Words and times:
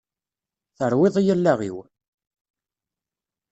Terwiḍ-iyi 0.77 1.31
allaɣ-iw! 1.35 1.77